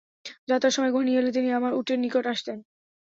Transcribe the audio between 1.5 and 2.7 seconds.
আমার উটের নিকট আসতেন।